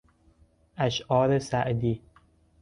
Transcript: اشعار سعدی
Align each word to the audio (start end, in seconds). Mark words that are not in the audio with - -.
اشعار 0.77 1.39
سعدی 1.39 2.01